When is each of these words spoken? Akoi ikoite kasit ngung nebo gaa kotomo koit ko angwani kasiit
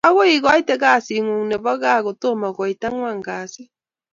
Akoi 0.07 0.33
ikoite 0.37 0.73
kasit 0.81 1.21
ngung 1.25 1.45
nebo 1.49 1.71
gaa 1.81 2.03
kotomo 2.05 2.47
koit 2.57 2.81
ko 2.81 2.85
angwani 2.87 3.21
kasiit 3.27 3.71